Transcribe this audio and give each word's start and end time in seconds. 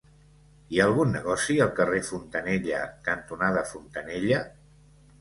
Hi 0.75 0.79
ha 0.79 0.87
algun 0.91 1.13
negoci 1.17 1.59
al 1.67 1.71
carrer 1.81 2.01
Fontanella 2.09 2.83
cantonada 3.13 3.67
Fontanella? 3.77 4.45